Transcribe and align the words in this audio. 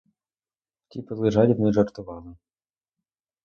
Ті 0.87 1.01
пили 1.01 1.31
жадібно 1.31 1.69
й 1.69 1.73
жартували. 1.73 2.35